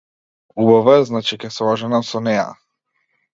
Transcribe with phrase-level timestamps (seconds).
[0.63, 2.47] Убава е значи ќе се оженам со неа.